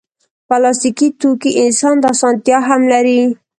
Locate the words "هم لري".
2.67-3.19